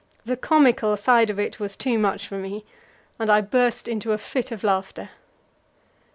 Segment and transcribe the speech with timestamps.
[0.25, 2.65] The comical side of it was too much for me,
[3.19, 5.11] and I burst into a fit of laughter.